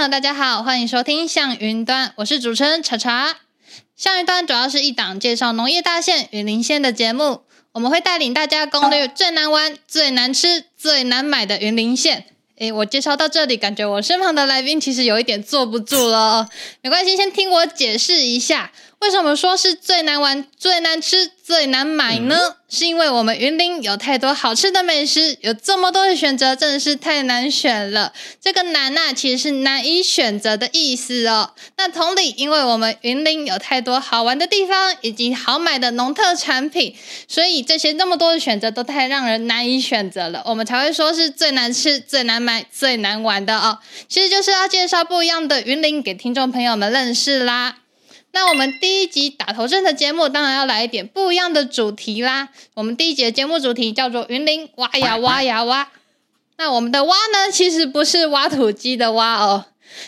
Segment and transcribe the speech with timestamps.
[0.00, 3.36] 友，大家好，欢迎收听向云端，我是主持人茶茶。
[3.94, 7.42] 向云端主要是一档介绍农业大县云林县的节目，
[7.72, 12.24] 我们会带领大家攻略最难玩、最难吃、最难买的云林县。
[12.56, 16.48] 诶，我介绍到这里，感觉我身旁的来宾其实有一点坐不住了。
[16.80, 18.72] 没关系，先听我解释一下。
[19.00, 22.56] 为什么说是最难玩、最难吃、最难买呢？
[22.68, 28.12] 是因为我们云林有太多好吃的美食，有这么多的选择，真的是太难选了。
[28.40, 31.52] 这个难啊，其实是难以选择的意思哦。
[31.78, 36.94] 那同理，因为我们云林有太多好玩的地方，以及好买的农特产品，
[37.26, 43.78] 所以这些那么多的选择都太让人难以选择了，我们才会说是最难吃、最难买、最难玩的哦。
[44.08, 47.78] 其实就是要介绍不一样的云林给听众朋友们认识啦。
[48.32, 52.50] 那我们第一集打头阵的节目，当然要来一点不一样的主题啦。
[52.74, 55.90] 我们第一集的节目主题叫做“云林挖呀挖呀挖”。
[56.56, 59.64] 那我们的挖呢，其实不是挖土机的挖哦，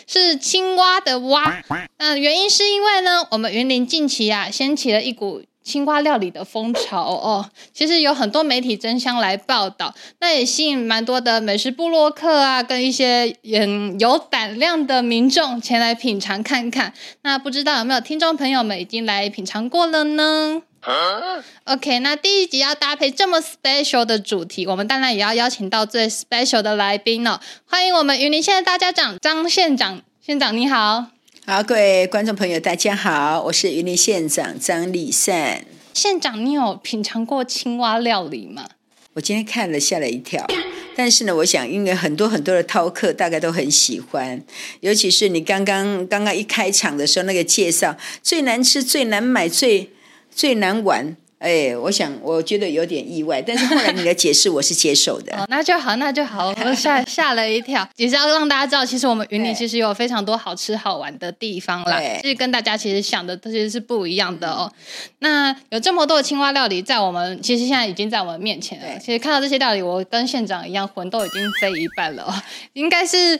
[0.07, 1.63] 是青蛙的蛙。
[1.97, 5.43] 那原因是因为呢，我们云林近期啊，掀起了一股。
[5.63, 16.93] 青蛙料理的风潮哦，其实有很多媒体争相来报道，那也吸引蛮多的美食部落客啊，跟一些嗯有胆量的民众前来品尝看看。
[17.21, 20.61] 那不知道有没有听众朋友们已经来品尝过了呢
[21.63, 27.39] ？OK，那第一集要搭配这么 special 的主题，我们当然也要邀请到最 special 的来宾了。
[27.65, 31.12] 欢迎我们云林县的大家长张县长，县长你好。
[31.45, 35.65] 好，各位观众朋友，大家好，我是云林县长张立善。
[35.93, 38.69] 县长，你有品尝过青蛙料理吗？
[39.15, 40.47] 我今天看了，吓了一跳。
[40.95, 44.41] 但是呢，我想，因为很多很多的饕客大概都很喜欢，
[44.79, 49.89] 尤其是你刚刚刚刚一开场的时候那个介绍，最难吃、最难买、最
[50.31, 51.17] 最难玩。
[51.43, 55.35] 哎，我想，我觉得有点意外，但是后来你的解释我是接受的。
[55.35, 57.85] 哦，那就好，那就好，我吓吓了一跳。
[57.97, 61.99] 也是要让大家知道，其实我们云林其实有非常多好吃好玩的地方啦。
[62.21, 64.71] 其实跟大家其实想的其实是不一样的哦。
[65.19, 68.97] 那有这么多的青蛙料理在我们，其实现在已经在我们面前了。
[68.99, 72.33] 其实看到这些料理，我跟县长一样，魂都已经飞一半了。
[72.71, 73.37] 应该是。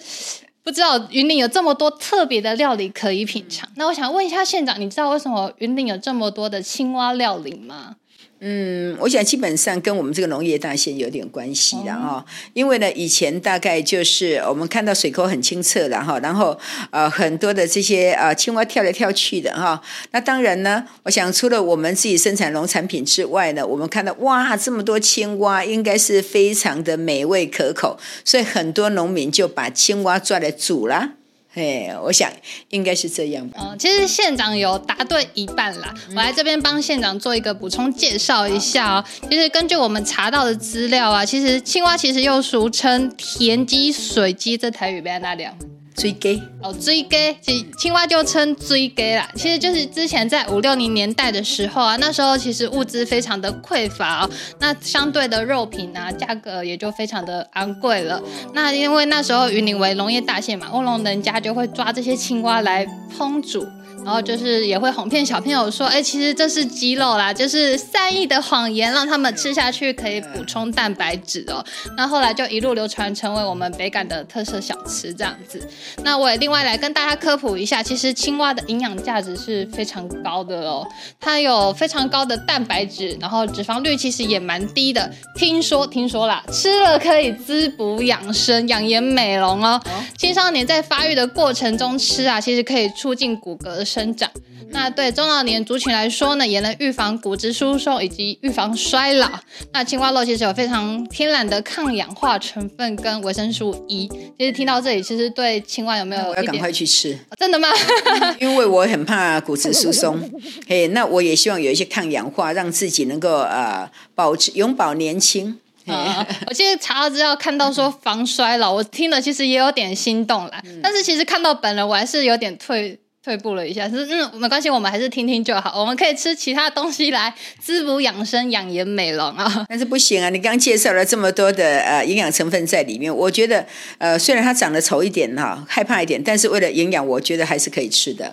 [0.64, 7.98] 不知道云林有这么多特别的料理可以品尝，那我想问一下县长，你知道为什么云林有这么多的青蛙料理吗？
[8.46, 16.60] 嗯，我想基本上跟我们这个农业大县有点关系的啊，因为呢，以前大概就是我们看到水沟很清澈的哈，然后
[16.90, 19.82] 呃很多的这些呃青蛙跳来跳去的哈，
[20.12, 31.14] 那当然呢，我想除了我们自己生产农产品之外呢，我们看到哇这么多青蛙，应该是非常的美味可口，所以很多农民就把青蛙抓来煮啦。
[31.56, 32.32] 哎，我想
[32.70, 33.60] 应该是这样吧。
[33.62, 35.94] 嗯，其实县长有答对一半啦。
[36.10, 39.06] 我来这边帮县长做一个补充介绍一下哦。
[39.30, 45.54] 其实根据我们查到的资料啊，其实青蛙其实又俗称田鸡、水鸡，这台语被哪里啊？
[45.96, 49.30] 追鸡哦，追鸡，其青蛙就称追鸡啦。
[49.36, 58.22] 其实就是之前在五六零年代的时候啊，那时候其实物资非常的匮乏哦，那相对的肉品啊，价格也就非常的昂贵了。
[58.54, 62.86] 那因为那时候云林为农业大县嘛，乌龙人家就会抓这些青蛙来
[63.18, 63.66] 烹煮。
[64.04, 71.64] 然后就是也会哄骗小朋友说，哎，其实这是鸡肉啦，就是善意的谎言，让他们吃下去可以补充蛋白质哦。
[71.96, 75.66] 那后来就一路流传成为我们北港的特色小吃这样子。
[76.04, 80.88] 那我也另外来跟大家科普一下，其实青蛙的营养价值是非常高的哦，
[81.20, 85.12] 它有非常高的蛋白质，然后脂肪率其实也蛮低的。
[85.36, 89.80] 听说听说啦，吃了可以滋补养生、养颜美容哦。
[90.18, 93.84] 青少年在发育的过程中吃啊，其实可以促进骨骼。
[93.84, 94.32] 生长，
[94.70, 99.30] 那对中老年族群来说呢，也能预防骨质疏松以及预防衰老。
[99.72, 104.10] 那青蛙肉其实有非常天然的抗氧化成分跟维生素 E。
[104.38, 106.24] 其实听到这里，其实对青蛙有没有？
[106.30, 107.68] 我要赶快去吃，真的吗？
[108.40, 110.20] 因为我很怕骨质疏松。
[110.68, 115.60] 嘿，那我也希望有一些抗氧化，让自己能够呃保持永保年轻。
[116.48, 120.54] 我其实查到资料，看到说防衰老，我听了其实也有点心动了。
[120.82, 122.98] 但是其实看到本人，我还是有点退。
[123.24, 125.80] 退步了一下，是嗯，没关系，我们还是听听就好。
[125.80, 129.66] 我们可以吃其他东西来滋补养生、养颜美容啊。
[129.70, 133.66] 但是不行啊，你刚介绍了这么多的呃营养成分在里面，我觉得
[133.98, 138.30] 呃虽然它长得丑一点哈，害怕一点，但是为了营养，我觉得还是可以吃的。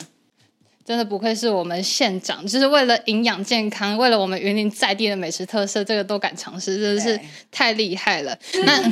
[0.84, 7.20] 真的不愧是我们县长，就是为了营养健康，为了我们云林在地的美食特色，这个都敢尝试，真的是
[7.52, 8.36] 太厉害了。
[8.64, 8.82] 那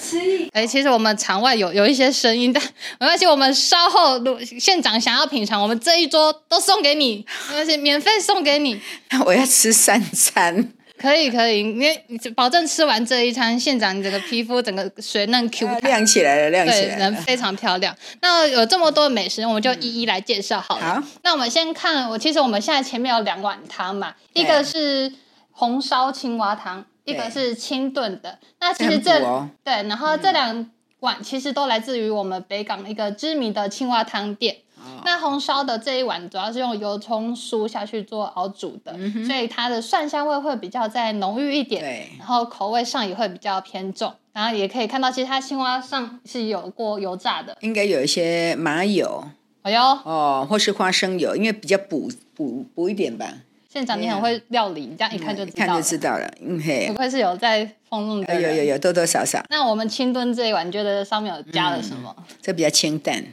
[0.00, 2.62] 吃一哎，其实我们场外有有一些声音，但
[3.00, 4.20] 没关系，我们稍后
[4.58, 8.80] 县长想要品尝，我们这一桌都送给你，没关系，免费送给你。
[9.26, 10.72] 我要吃三餐。
[11.00, 16.98] 可以可以，你你保证吃完这一餐，县长你整个皮肤整个水嫩 Q 弹，亮起来了，亮起对，来了。
[16.98, 17.96] 人非常漂亮。
[18.20, 20.96] 那有这么多美食，我们就一一来介绍好了。
[20.96, 25.10] 好那我们先看，我其实我们现在前面有两碗汤嘛，一个是
[25.52, 28.38] 红烧青蛙汤，一个是清炖的。
[28.60, 30.70] 那其实这哦对，然后这两
[31.00, 34.58] 碗其实都来自于我们北港一个知名的青蛙汤店。
[35.00, 38.92] 哦那红烧的这一碗主要是用油葱酥下去做熬煮的，
[39.26, 44.12] 所以它的蒜香味会比较再浓郁一点，然后口味上也会比较偏重。
[44.32, 49.24] 然后也可以看到，其实它青蛙上是有过油炸的，应该有一些麻油
[49.62, 53.26] 哎呦，哦，或是花生油，因为比较补补补一点吧。
[53.68, 55.76] 县长你很会料理，你这样一看就知道看。
[55.76, 56.28] 就知道了。
[56.40, 58.56] 嗯嘿不，愧是有在丰润的人。
[58.56, 62.14] 有有有多多少少，那我们清炖这一碗，你觉得上面有加了什么？
[62.40, 63.24] 这比较清淡。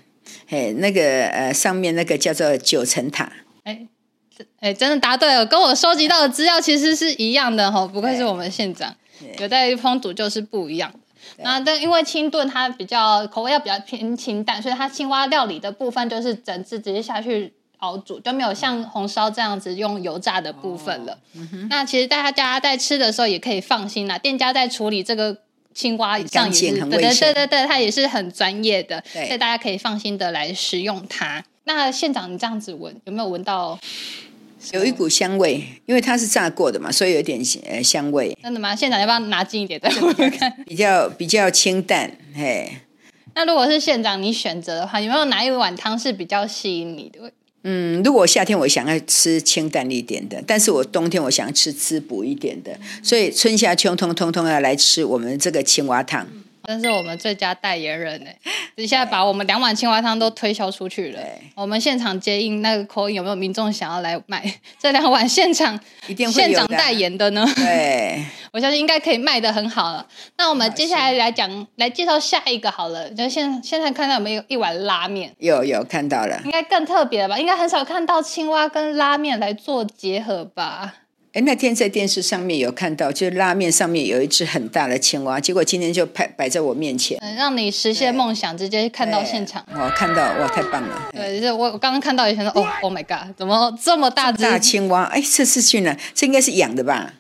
[0.47, 3.31] 嘿，那个呃，上面那个叫做九层塔，
[3.63, 3.87] 哎、
[4.59, 8.95] 哎、真的答对了，跟我收集到的资料其实是一样的哈，不愧是我们县长，
[9.39, 10.99] 有在烹煮就是不一样的。
[11.43, 21.17] 那但因为清炖它比较口味要比较偏清淡，所以它青蛙料理的部分就是整只直接下去熬煮，就没有像红烧这样子用油炸的部分了。
[21.69, 25.37] 那其实大家在吃的时候也可以放心啦，店家在处理这个。
[25.77, 31.43] 青蛙上干也是，对对对对对，它也是很专业的，所以大家可以放心的来食用它。
[31.65, 33.77] 那县长，你这样子闻，有没有闻到？
[34.71, 37.39] 有一股香味，因为它是炸过的嘛，所以有点
[37.69, 38.75] 呃香味，真的吗？
[38.75, 40.51] 县长要不要拿近一点再闻闻看？
[40.65, 42.11] 比较比较清淡。
[42.33, 42.71] 嘿，
[43.35, 47.31] 那如果是县长你选择的话，有没有哪一碗汤是比较吸引你的？
[47.63, 56.27] 嗯，如果夏天我想要吃清淡一点的，但是我冬天我想要吃滋补一点的，所以春夏秋冬通通要来吃我们这个青蛙汤。
[56.67, 58.29] 真是我们最佳代言人呢！
[58.75, 61.19] 一下把我们两碗青蛙汤都推销出去了。
[61.55, 64.43] 我们现场接应那个口音，有没有民众想要来买
[64.77, 67.47] 这两碗现场一定会有的县长代言的呢？
[67.55, 68.21] 对，
[68.51, 70.05] 我相信应该可以卖的很好了。
[70.37, 73.09] 那我们接下来来讲，来介绍下一个好了。
[73.11, 75.33] 就现现在看到有没有一碗拉面？
[75.39, 76.37] 有有看到了。
[76.43, 77.39] 应该更特别了吧？
[77.39, 80.95] 应该很少看到青蛙跟拉面来做结合吧？
[81.37, 89.63] 哎，那天在电视上面有看到，就是拉面上面有一只很大的青蛙，结果今天就摆摆在我面前，嗯，让你实现梦想，直接看到现场。
[89.71, 91.09] 我哦看到哇，太棒了！
[91.13, 94.41] 对，就是我我刚刚看到，以前说，哦，Oh my god，怎么这么大只？
[94.41, 95.95] 大青蛙，哎，这是去哪？
[96.15, 97.13] 这应该是养的吧？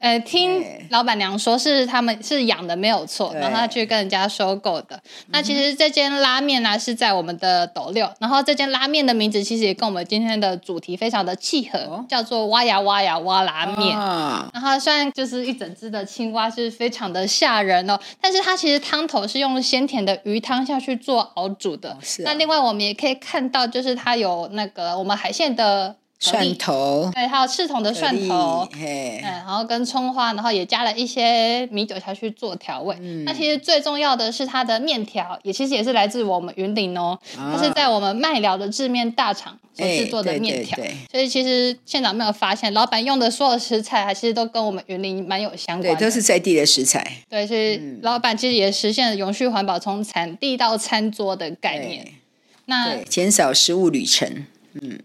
[0.00, 4.98] 呃，听老板娘说是他们是养的没有错，然后他去跟人家收购的。
[5.28, 13.96] 那其实这间拉面呢、是在我们的斗六，然后这间拉面的名字其实也跟我们今天的主题非常的契合，哦叫做挖呀挖呀挖拉面。
[13.96, 21.94] 啊，然后虽然就是一整只的青蛙是非常的吓人哦，但是它其实汤头是用鲜甜的鱼汤下去做熬煮的。
[22.00, 28.68] 是啊那另外我们也可以看到，就是它有那个我们海鲜的蒜，头，对，还有赤桶的蒜头。
[28.74, 32.94] 嗯，，然后跟葱花，然后也加了一些米酒下去做调味。
[33.00, 40.76] 嗯那其实最重要的是它的面条，也其实也是来自我们云林哦，啊它是在我们麦寮的制面大厂所制作的面条。
[40.76, 46.00] 对对所以其实现场没有发现，老板用的所有食材，还其实都跟我们云林蛮有相关对，的。
[46.06, 52.06] 都是在地的食材对，所以嗯老板其实也实现了永续环保，从产地到餐桌的概念。
[52.66, 54.44] 那对，减少食物旅程。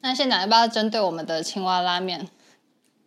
[0.02, 2.28] 那县长要不要针对我们的青蛙拉面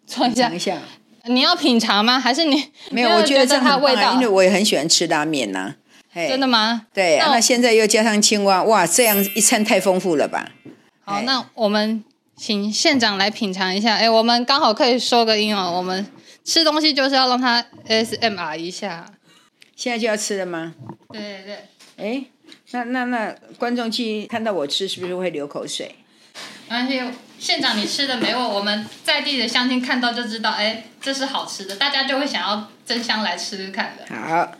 [0.06, 0.58] 做一下一？
[0.58, 0.78] 下，
[1.24, 2.18] 你要品尝吗？
[2.18, 5.74] 还是你没有，我觉得这样它味道因为我也很喜欢吃拉面呐。
[6.10, 6.86] 嘿真的吗？
[6.92, 10.50] 对，那我那现在又加上青蛙，哇，这样一餐太丰富了吧？
[11.04, 12.02] 好，哎那我们
[12.36, 13.96] 请县长来品尝一下。
[13.96, 15.72] 哎，我们刚好可以收个音哦。
[15.76, 16.06] 我们
[16.44, 19.12] 吃东西就是要让它 ASMR 一下。
[19.76, 20.74] 现在就要吃了吗？
[21.12, 21.56] 对对对，
[21.96, 22.24] 哎，
[22.70, 25.94] 那那那观众去看到我吃，是不是会流口水？
[26.68, 27.02] 没关系。
[27.38, 34.04] 县长，你吃的没我，我们在地的乡亲看到就知道，哎，这是好吃的，大家就会想要争相来吃吃看的。
[34.12, 34.50] 好，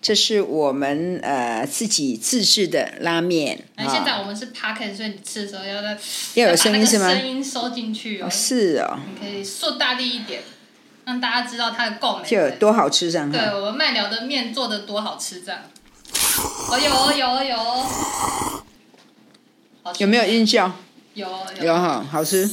[0.00, 3.62] 这是我们呃自己自制的拉面。
[3.76, 5.98] 那啊现在我们是 p r k 所以你吃的时候要在
[6.34, 8.30] 要有声音是吗声音收进去哦哦，。
[8.30, 10.40] 是哦，你可以说大力一点，
[11.04, 12.50] 让大家知道它的够美就有。
[12.52, 13.38] 多好吃这样对。
[13.54, 15.60] 我们麦寮的面做的多好吃，这样。
[16.70, 17.56] 哦有哦有哦有
[19.82, 20.74] 哦，有没有音效？
[21.18, 22.48] 有有有哈，好吃，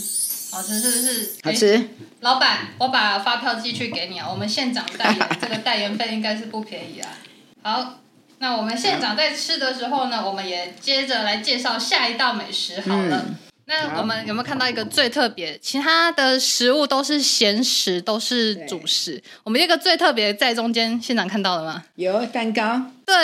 [0.52, 1.36] 好吃是不是？
[1.44, 1.88] 好吃。
[2.22, 4.28] 老板，我把发票寄去给你啊。
[4.28, 7.10] 我们县长代言， 这个代言费应该是不便宜啊。
[7.62, 8.00] 好，
[8.40, 13.26] 那我们县长在吃的时候呢，我们也接着来介绍下一道美食好了。
[13.28, 13.36] 嗯
[13.68, 15.58] 那我们有没有看到一个最特别？
[15.58, 19.20] 其他的食物都是咸食，都是主食。
[19.44, 21.84] 我们一个最特别在中间，县长看到了吗？
[21.96, 23.16] 有蛋糕，对，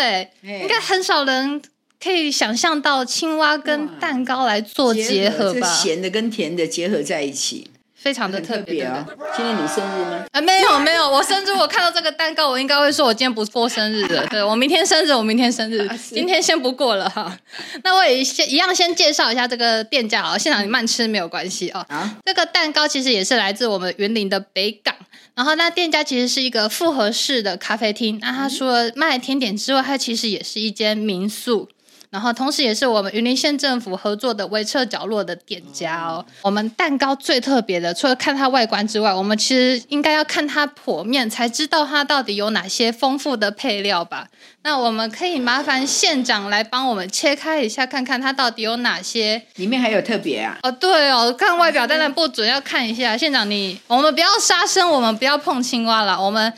[0.44, 1.62] 哎应该很少人
[2.04, 5.68] 可以想象到青蛙跟蛋糕来做结合吧？
[5.72, 9.06] 咸的跟甜的结合在一起，非常的特别啊。
[9.38, 10.26] 今天你生日吗？
[10.32, 17.38] 啊，没有没有，我生日我看到这个蛋糕，我应该会说我今天不过生日的， 对我明天生日，我明天生日，今天先不过了哈。
[17.84, 21.86] 那我也先一样先介绍一下这个店家啊，现场你慢吃没有关系哦。
[21.88, 24.96] 啊，这个蛋糕其实也是来自我们云林的北港，
[25.36, 31.70] 然后那店家其实是一个复合式的咖啡厅，那他除了卖甜点之外，它其实也是一间民宿。
[32.12, 36.26] 然后，同时也是我们云林县政府合作的微侧角落的店家哦。
[36.42, 44.28] 我们蛋糕最特别的，除了看它外观之外，我们其实应该要看它剖面，才知道它到底有哪些丰富的配料吧。
[44.64, 49.42] 那我们可以麻烦县长来帮我们切开一下，看看它到底有哪些。
[49.56, 50.60] 里面还有特别啊？
[50.64, 53.16] 哦，对哦，看外表当然不准，要看一下。
[53.16, 56.52] 县长你，我们不要杀生，我们不要碰青蛙了，我们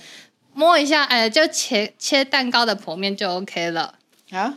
[0.55, 3.93] 摸一下，哎，就切切蛋糕的剖面就 OK 了。
[4.31, 4.53] 好。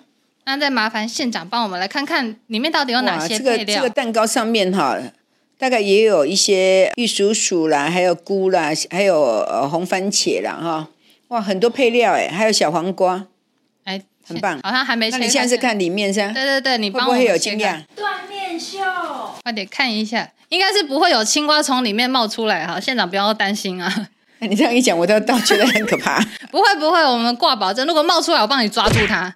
[0.47, 3.57] 那再麻烦县长帮我们来看看里面到底有哪些配料。
[3.57, 4.97] 这个这个蛋糕上面哈，
[5.59, 10.89] 大概也有一些玉蜀黍啦，还有菇啦，还有呃红番茄啦哈。
[11.29, 13.27] 哇，很多配料哎，还有小黄瓜，
[13.83, 14.61] 哎，很棒。
[14.63, 15.11] 好像还没。
[15.11, 16.33] 那你现在是看里面是吧？
[16.33, 17.83] 对对对，你帮我会有惊讶。
[17.97, 18.79] 断面秀，
[19.43, 22.79] 快点看一下，应该是不会有青蛙从里面冒出来哈。
[22.79, 24.09] 县长不要担心啊。
[24.39, 26.21] 你这样一讲，我都倒觉得很可怕。
[26.53, 29.35] 不会不会，我们挂保证，如果冒出来，我帮你抓住它。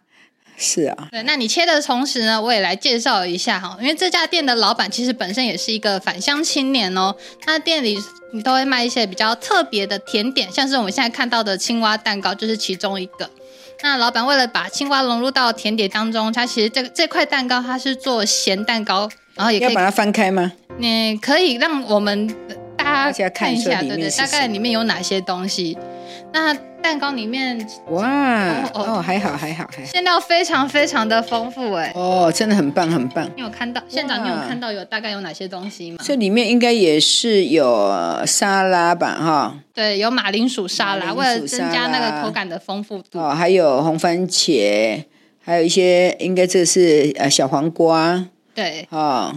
[0.62, 7.98] 是啊，对，那你切的同时呢，我也来介绍一下哈，因为这家店的老板其实本身也是一个返乡青年哦，他店里
[8.34, 13.30] 你都会卖一些比较特别的甜点，像是我们现在看到的青蛙蛋糕就是其中一个。
[13.82, 20.52] 那老板为了把青蛙融入到甜点当中，他其实这个这块蛋糕它是做咸蛋糕，然后也可以把它翻开吗？
[20.78, 22.28] 你可以让我们
[22.76, 25.78] 大家看一下，对对，大概里面有哪些东西。
[26.34, 33.28] 那蛋糕里面哇哦，还好还好还馅料非常非常的丰富哎哦，真的很棒很棒。
[33.36, 34.24] 你有看到现场？
[34.24, 35.98] 你有看到有大概有哪些东西吗？
[36.02, 37.92] 这里面应该也是有
[38.26, 39.54] 沙拉吧哈？
[39.74, 45.04] 对，有马铃薯沙拉，为了增加那个口感的丰富度哦，还有红番茄，
[45.42, 49.34] 还有一些应该这是呃小黄瓜对哦。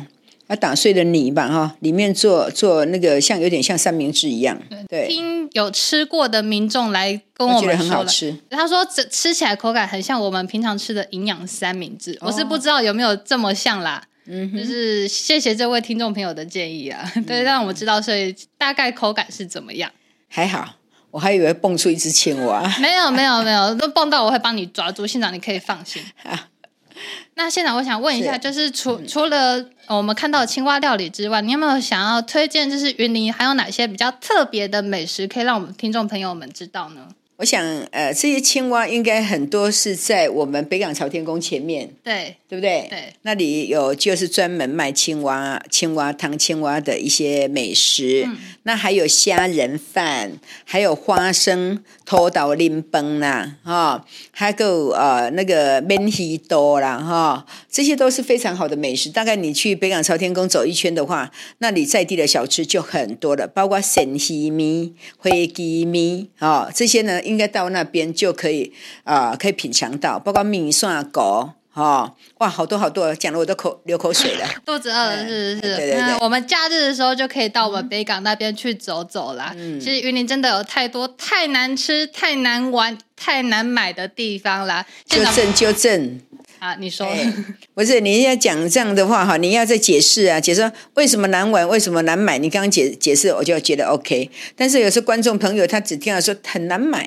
[0.55, 4.57] 打碎的泥吧，哈，里面做做那个像有点像三明治一样。
[4.87, 8.37] 对，听有吃过的民众来跟我们说吃。
[8.49, 12.17] 他说这吃起来口感很像我们平常吃的营养三明治。
[12.21, 14.03] 我是不知道有没有这么像啦。
[14.25, 19.91] 嗯，就是谢谢这位听众朋友的建议啊， 对，让我们知道，所以大概口感是怎么样。
[20.29, 20.75] 还好，
[21.11, 22.61] 我还以为蹦出一只青蛙。
[22.79, 25.05] 没有，没有，没有，都蹦到我会帮你抓住。
[25.05, 26.01] 县长，你可以放心。
[27.35, 32.69] 那现场我想问一下，就是除除了我们看到青蛙料理之外，你有没有想要推荐？
[32.69, 37.07] 就是云林还有哪些比较特别的美食，可以让我们听众朋友们知道呢？
[37.43, 42.87] 我想，呃，这些青蛙应该很多是在我们北港朝天宫前面，对对不对？
[42.89, 48.23] 对，那里有就是专门卖青蛙、青蛙汤、青蛙的一些美食。
[48.25, 59.09] 嗯，那还有虾仁饭，还有花生拖到林崩啦，哈，还有呃那个面稀多啦，哈，这些都是非常好的美食。
[59.09, 67.19] 大概你去北港朝天宫走一圈的话，那里在地的小吃就很多了，包括神鱼米、灰鸡米，哦，这些呢。
[67.33, 68.71] 应该到那边就可以
[69.03, 75.61] 啊，可以品尝到，包括米蒜狗哈，哇，好多好多，讲的我都口流口水了， 肚子饿了，是是是。
[75.61, 79.51] 对对对，我们假日的时候就可以到我们北港那边去走走啦。
[79.57, 84.85] 嗯，其实云林真的有太多太难吃、太难玩、太难买的地方啦。
[85.07, 86.21] 纠正纠正。
[86.63, 87.05] 啊，你说
[87.73, 87.99] 不是？
[87.99, 92.37] 你要讲这样的话哈，你要再解释啊，解释为什么难玩，为什么难买？
[92.37, 94.29] 你刚刚解解释，我就觉得 OK。
[94.55, 97.05] 但是有时观众朋友他只听到说很难买，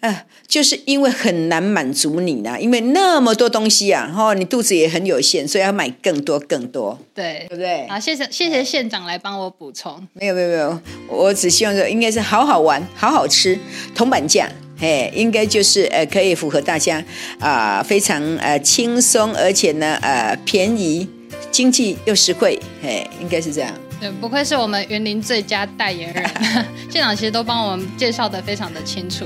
[0.00, 7.86] 啊，就是因为很难满足你呢，因为那么多东西啊，哈，你肚子也很有限，所以要买更多更多，对，对不对？
[7.88, 10.04] 好，谢谢谢谢县长来帮我补充。
[10.14, 13.56] 没有没有没有，我只希望说应该是好好玩，好好吃，
[13.94, 14.50] 铜板价。
[14.78, 17.02] 嘿，应该就是呃，可以符合大家
[17.38, 21.08] 啊，非常呃轻松，而且呢呃便宜、
[21.50, 23.72] 经济又实惠，嘿，应该是这样。
[23.98, 26.30] 对，不愧是我们园林最佳代言人，
[26.90, 29.24] 现场其实都帮我们介绍的非常的清楚。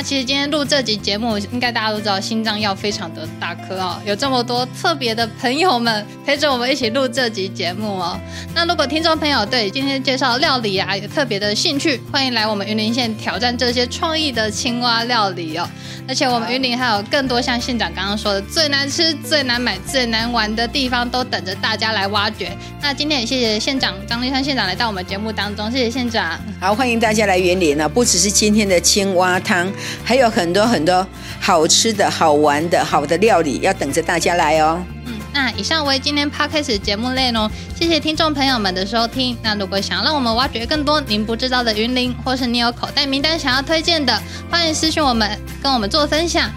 [0.00, 8.18] 那其实今天录这集节目，应该大家都知道心脏药非常的大颗哦，有这么多特别的朋友们陪着我们一起录这集节目哦。
[8.54, 15.68] 那如果听众朋友对今天介绍料理啊有特别的兴趣，欢迎来我们云林县挑战这些创意的青蛙料理哦。
[16.08, 22.50] 而且我们云林还有更多像县长刚刚说的最难吃、最难买、最难玩的地方，都等着大家来挖掘。
[22.80, 26.40] 那今天也谢谢县长张立山县长来到我们节目当中，谢谢县长。
[26.58, 27.86] 好，欢迎大家来云林啊！
[27.86, 29.70] 不只是今天的青蛙汤。
[30.04, 31.06] 还有很多很多
[31.40, 34.82] 好吃的好玩的好的料理要等着大家来哦。
[35.06, 39.36] 嗯，那以上为今天 podcast 节目内容，谢谢听众朋友们的收听。
[39.42, 44.20] 那如果想要让我们挖掘更多您不知道的云林，或是你有口袋名单想要推荐的，
[44.50, 46.50] 欢迎私讯我们，跟我们做分享。